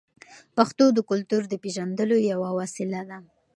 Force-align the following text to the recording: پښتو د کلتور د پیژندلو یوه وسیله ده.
پښتو 0.57 0.85
د 0.93 0.99
کلتور 1.09 1.41
د 1.49 1.53
پیژندلو 1.63 2.15
یوه 2.31 2.49
وسیله 2.59 3.01
ده. 3.09 3.17